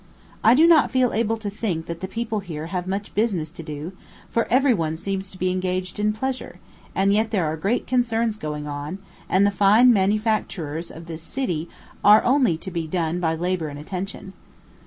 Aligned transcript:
I 0.43 0.55
do 0.55 0.65
not 0.65 0.89
feel 0.89 1.13
able 1.13 1.37
to 1.37 1.49
think 1.51 1.85
that 1.85 2.01
the 2.01 2.07
people 2.07 2.39
here 2.39 2.65
have 2.73 2.87
much 2.87 3.13
business 3.13 3.51
to 3.51 3.61
do, 3.61 3.91
for 4.31 4.47
every 4.49 4.73
one 4.73 4.97
seems 4.97 5.29
to 5.29 5.37
be 5.37 5.51
engaged 5.51 5.99
in 5.99 6.11
pleasure; 6.11 6.59
and 6.95 7.13
yet 7.13 7.29
there 7.29 7.45
are 7.45 7.55
great 7.55 7.85
concerns 7.85 8.35
going 8.35 8.65
on, 8.65 8.97
and 9.29 9.45
the 9.45 9.51
fine 9.51 9.93
manufactures 9.93 10.89
of 10.89 11.05
this 11.05 11.21
city 11.21 11.69
are 12.03 12.23
only 12.23 12.57
to 12.57 12.71
be 12.71 12.87
done 12.87 13.19
by 13.19 13.35
labor 13.35 13.67
and 13.67 13.77
attention. 13.77 14.33